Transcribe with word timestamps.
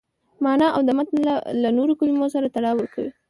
مانا 0.43 0.67
او 0.75 0.81
د 0.87 0.89
متن 0.97 1.17
له 1.63 1.69
نورو 1.77 1.93
کلمو 1.99 2.27
سره 2.35 2.51
تړاو 2.55 2.77
ورکوي. 2.79 3.11